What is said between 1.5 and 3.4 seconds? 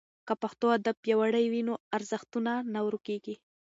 وي نو ارزښتونه نه ورکېږي.